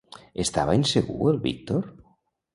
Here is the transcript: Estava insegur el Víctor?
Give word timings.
Estava 0.43 0.77
insegur 0.79 1.29
el 1.35 1.39
Víctor? 1.45 1.87